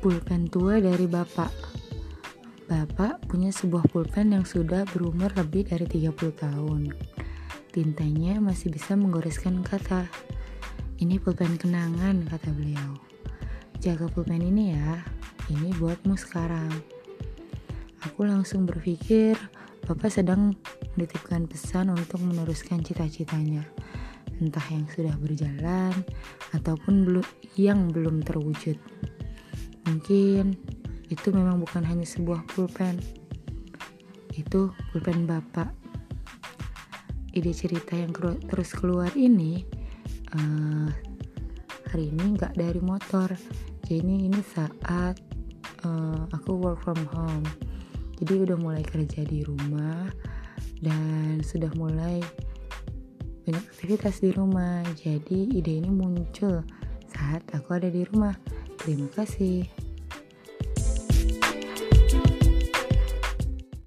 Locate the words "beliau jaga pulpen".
12.48-14.40